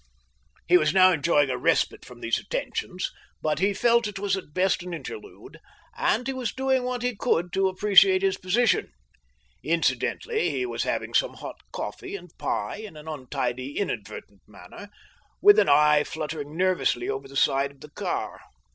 [0.67, 4.51] He was now enjoying a respite from these attentions, but he felt it was at
[4.51, 5.59] best an interlude,
[5.95, 8.93] and he was doing what he could to appreciate his position.
[9.63, 14.89] Incidentally he was having some hot coffee and pie in an untidy inadvertent manner,
[15.39, 18.41] with an eye fluttering nervously over the side of the car.